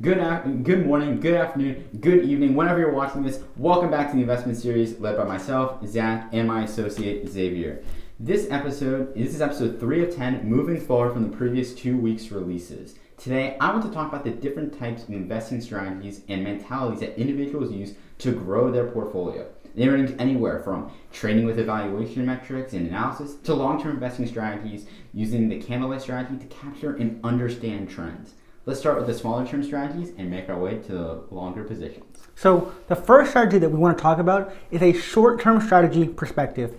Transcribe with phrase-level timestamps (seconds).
[0.00, 3.42] Good, af- good morning, good afternoon, good evening, whenever you're watching this.
[3.56, 7.82] Welcome back to the investment series led by myself, Zach, and my associate Xavier.
[8.20, 12.30] This episode, this is episode 3 of 10, moving forward from the previous two weeks'
[12.30, 12.96] releases.
[13.16, 17.18] Today, I want to talk about the different types of investing strategies and mentalities that
[17.18, 19.48] individuals use to grow their portfolio.
[19.74, 24.86] They range anywhere from training with evaluation metrics and analysis to long term investing strategies
[25.14, 28.34] using the candlelight strategy to capture and understand trends.
[28.68, 32.04] Let's start with the smaller term strategies and make our way to the longer positions.
[32.36, 36.06] So, the first strategy that we want to talk about is a short term strategy
[36.06, 36.76] perspective.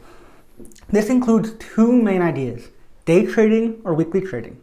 [0.89, 2.67] This includes two main ideas
[3.05, 4.61] day trading or weekly trading.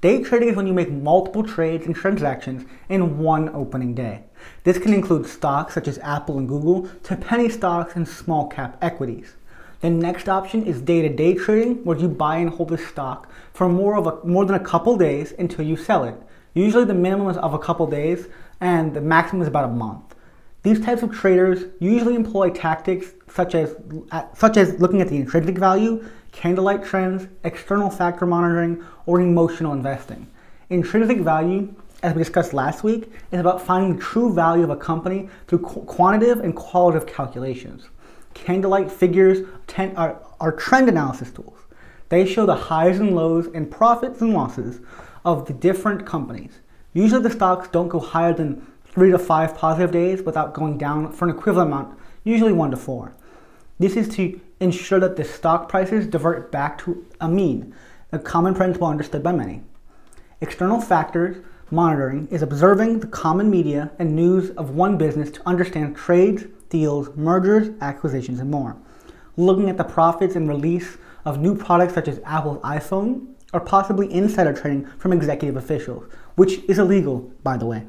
[0.00, 4.22] Day trading is when you make multiple trades and transactions in one opening day.
[4.64, 8.78] This can include stocks such as Apple and Google to penny stocks and small cap
[8.80, 9.34] equities.
[9.82, 13.94] The next option is day-to-day trading where you buy and hold a stock for more
[13.94, 16.14] of a, more than a couple days until you sell it.
[16.54, 18.26] Usually the minimum is of a couple days
[18.60, 20.14] and the maximum is about a month.
[20.62, 23.74] These types of traders usually employ tactics such as,
[24.12, 29.72] uh, such as looking at the intrinsic value, candlelight trends, external factor monitoring, or emotional
[29.72, 30.28] investing.
[30.70, 34.76] Intrinsic value, as we discussed last week, is about finding the true value of a
[34.76, 37.88] company through quantitative and qualitative calculations.
[38.34, 39.46] Candlelight figures
[39.96, 41.58] are, are trend analysis tools.
[42.08, 44.80] They show the highs and lows and profits and losses
[45.24, 46.60] of the different companies.
[46.92, 51.12] Usually the stocks don't go higher than three to five positive days without going down
[51.12, 53.14] for an equivalent amount, usually one to four.
[53.78, 57.74] This is to ensure that the stock prices divert back to a mean,
[58.12, 59.62] a common principle understood by many.
[60.40, 65.96] External factors monitoring is observing the common media and news of one business to understand
[65.96, 68.76] trades, deals, mergers, acquisitions, and more.
[69.36, 74.12] Looking at the profits and release of new products such as Apple's iPhone, or possibly
[74.12, 76.04] insider trading from executive officials,
[76.36, 77.84] which is illegal, by the way.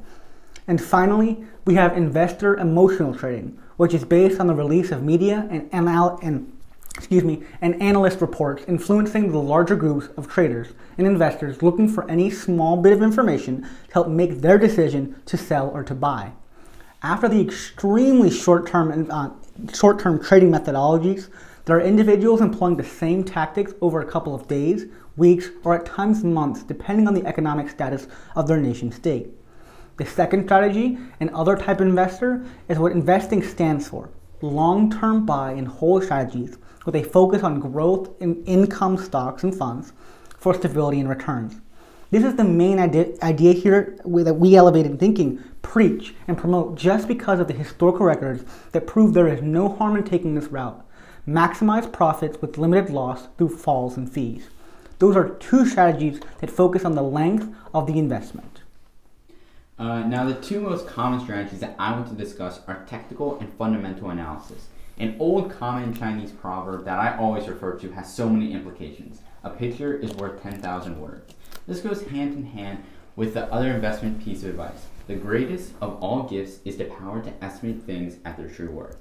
[0.68, 5.48] And finally, we have investor emotional trading, which is based on the release of media
[5.50, 6.54] and, and
[6.96, 12.10] excuse me, and analyst reports influencing the larger groups of traders and investors looking for
[12.10, 16.32] any small bit of information to help make their decision to sell or to buy.
[17.02, 19.32] After the extremely short-term uh,
[19.74, 21.30] short-term trading methodologies,
[21.66, 24.86] there are individuals employing the same tactics over a couple of days,
[25.16, 29.30] weeks, or at times months, depending on the economic status of their nation state.
[29.98, 34.10] The second strategy, an other type of investor, is what investing stands for
[34.42, 39.56] long term buy and hold strategies with a focus on growth in income stocks and
[39.56, 39.94] funds
[40.38, 41.62] for stability and returns.
[42.12, 47.08] This is the main idea, idea here that we elevated thinking preach and promote just
[47.08, 50.86] because of the historical records that prove there is no harm in taking this route.
[51.28, 54.50] Maximize profits with limited loss through falls and fees.
[55.00, 58.62] Those are two strategies that focus on the length of the investment.
[59.78, 63.52] Uh, now, the two most common strategies that I want to discuss are technical and
[63.54, 64.68] fundamental analysis.
[65.00, 69.22] An old common Chinese proverb that I always refer to has so many implications.
[69.44, 71.34] A picture is worth 10,000 words.
[71.68, 72.84] This goes hand in hand
[73.16, 74.86] with the other investment piece of advice.
[75.08, 78.98] The greatest of all gifts is the power to estimate things at their true worth.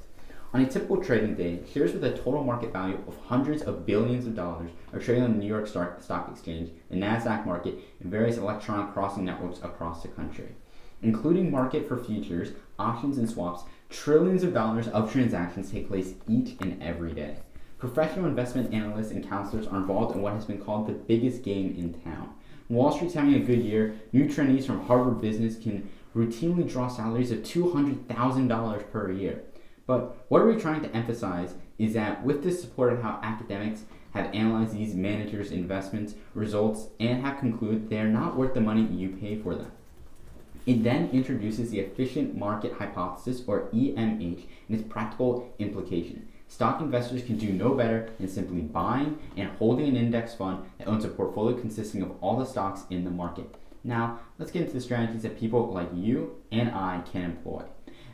[0.55, 4.27] On a typical trading day, shares with a total market value of hundreds of billions
[4.27, 8.37] of dollars are traded on the New York Stock Exchange, the NASDAQ market, and various
[8.37, 10.55] electronic crossing networks across the country.
[11.01, 16.55] Including market for futures, options, and swaps, trillions of dollars of transactions take place each
[16.61, 17.39] and every day.
[17.79, 21.75] Professional investment analysts and counselors are involved in what has been called the biggest game
[21.79, 22.29] in town.
[22.69, 23.95] Wall Street's having a good year.
[24.13, 29.45] New trainees from Harvard Business can routinely draw salaries of $200,000 per year.
[29.87, 33.85] But what are we trying to emphasize is that with this support of how academics
[34.15, 38.83] have analyzed these managers' investments results and have concluded they are not worth the money
[38.83, 39.73] you pay for them.
[40.65, 46.29] It then introduces the efficient market hypothesis, or EMH, and its practical implication.
[46.47, 50.87] Stock investors can do no better than simply buying and holding an index fund that
[50.87, 53.53] owns a portfolio consisting of all the stocks in the market.
[53.83, 57.65] Now, let's get into the strategies that people like you and I can employ.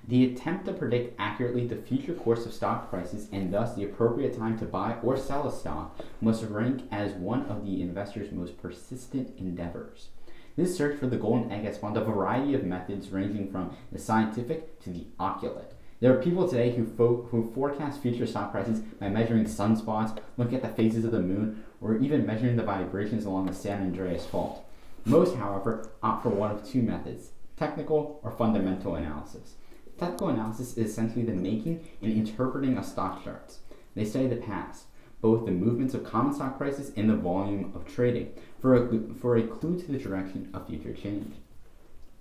[0.08, 4.38] The attempt to predict accurately the future course of stock prices and thus the appropriate
[4.38, 8.56] time to buy or sell a stock must rank as one of the investor's most
[8.56, 10.08] persistent endeavors.
[10.56, 13.98] This search for the golden egg has spawned a variety of methods ranging from the
[13.98, 15.74] scientific to the occult.
[16.00, 20.54] There are people today who, fo- who forecast future stock prices by measuring sunspots, looking
[20.54, 24.24] at the phases of the moon, or even measuring the vibrations along the San Andreas
[24.24, 24.64] Fault.
[25.04, 29.56] Most, however, opt for one of two methods technical or fundamental analysis.
[29.98, 33.58] Technical analysis is essentially the making and interpreting of stock charts.
[33.96, 34.84] They study the past,
[35.20, 39.36] both the movements of common stock prices and the volume of trading, for a, for
[39.36, 41.34] a clue to the direction of future change.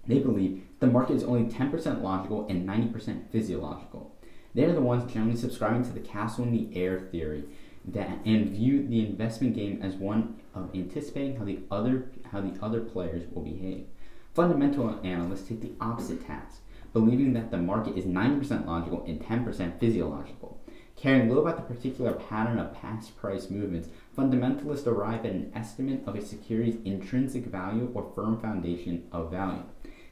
[0.08, 4.16] They believe the market is only 10% logical and 90% physiological.
[4.56, 7.44] They are the ones generally subscribing to the castle in the air theory
[7.86, 12.58] that and view the investment game as one of anticipating how the other how the
[12.62, 13.86] other players will behave.
[14.34, 16.62] Fundamental analysts take the opposite task,
[16.98, 20.60] believing that the market is 90% logical and 10% physiological.
[20.96, 26.02] Caring little about the particular pattern of past price movements, fundamentalists arrive at an estimate
[26.08, 29.62] of a security's intrinsic value or firm foundation of value.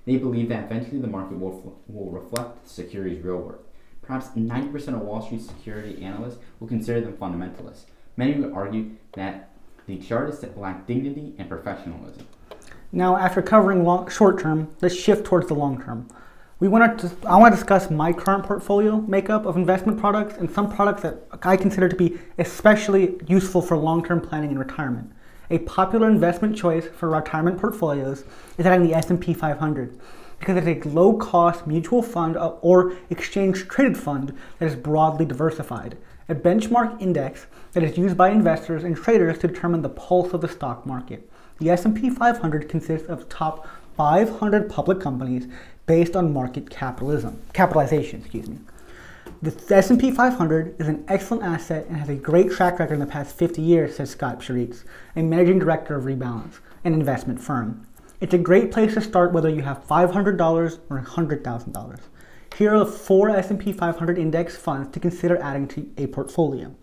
[0.06, 3.62] They believe that eventually the market will, will reflect the security's real worth.
[4.04, 7.86] Perhaps 90% of Wall Street security analysts will consider them fundamentalists.
[8.16, 9.50] Many would argue that
[9.88, 12.28] the chartists lack dignity and professionalism.
[12.92, 16.08] Now, after covering long, short term, let's shift towards the long term.
[16.66, 20.50] We want to, I want to discuss my current portfolio makeup of investment products and
[20.50, 25.12] some products that I consider to be especially useful for long term planning and retirement.
[25.52, 28.24] A popular investment choice for retirement portfolios
[28.58, 30.00] is having the S&P 500
[30.40, 35.24] because it's a low cost mutual fund uh, or exchange traded fund that is broadly
[35.24, 35.96] diversified,
[36.30, 40.42] a benchmark index that is used by investors and traders to determine the pulse of
[40.42, 41.30] the stock market.
[41.60, 45.48] The S&P 500 consists of top 500 public companies
[45.86, 48.58] based on market capitalism, capitalization, excuse me.
[49.42, 53.06] The S&P 500 is an excellent asset and has a great track record in the
[53.06, 54.84] past 50 years, says Scott Pshirtz,
[55.16, 57.86] a managing director of Rebalance, an investment firm.
[58.22, 62.00] It's a great place to start whether you have $500 or $100,000.
[62.58, 66.74] Here are four S&P 500 index funds to consider adding to a portfolio.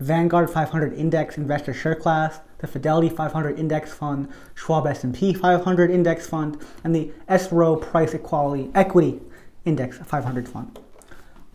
[0.00, 6.26] Vanguard 500 Index Investor Share Class, the Fidelity 500 Index Fund, Schwab S&P 500 Index
[6.26, 7.48] Fund, and the S.
[7.48, 9.20] Price Equality Equity
[9.64, 10.78] Index 500 Fund.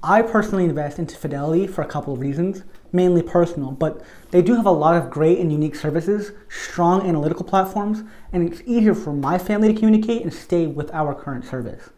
[0.04, 4.56] I personally invest into Fidelity for a couple of reasons, mainly personal, but they do
[4.56, 9.14] have a lot of great and unique services, strong analytical platforms, and it's easier for
[9.14, 11.90] my family to communicate and stay with our current service.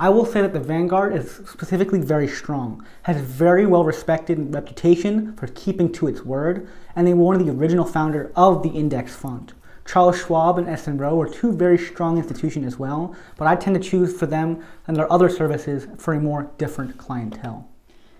[0.00, 5.36] I will say that the Vanguard is specifically very strong, has very well respected reputation
[5.36, 8.70] for keeping to its word, and they were one of the original founder of the
[8.70, 9.52] index fund.
[9.86, 10.88] Charles Schwab and S.
[10.88, 14.64] Rowe are two very strong institutions as well, but I tend to choose for them
[14.86, 17.68] and their other services for a more different clientele.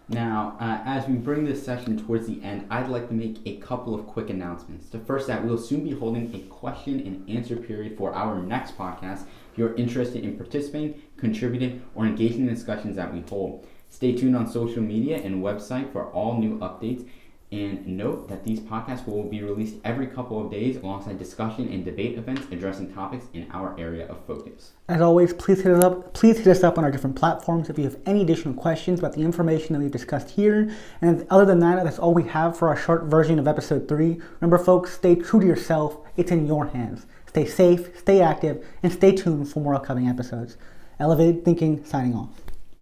[0.07, 3.57] Now, uh, as we bring this session towards the end, I'd like to make a
[3.57, 4.91] couple of quick announcements.
[4.91, 8.77] The first, that we'll soon be holding a question and answer period for our next
[8.77, 9.25] podcast.
[9.57, 14.51] You're interested in participating, contributing, or engaging in discussions that we hold, stay tuned on
[14.51, 17.09] social media and website for all new updates.
[17.53, 21.85] And note that these podcasts will be released every couple of days alongside discussion and
[21.85, 24.73] debate events addressing topics in our area of focus.
[24.89, 26.15] As always, please hit us up.
[26.15, 29.13] Please hit us up on our different platforms if you have any additional questions about
[29.13, 30.75] the information that we've discussed here.
[31.01, 34.21] And other than that, that's all we have for our short version of episode three.
[34.41, 35.99] Remember, folks, stay true to yourself.
[36.17, 37.07] It's in your hands.
[37.35, 40.57] Stay safe, stay active, and stay tuned for more upcoming episodes.
[41.01, 42.44] Elevated Thinking signing off.